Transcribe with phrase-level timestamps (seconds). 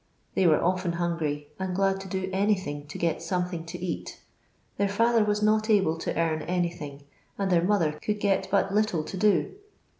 [0.33, 4.19] They were ofUn hungry, and glad to do anything to get something to eat.
[4.77, 7.03] Their father was not able to earn anything,
[7.37, 9.51] and their mother could get but little to do.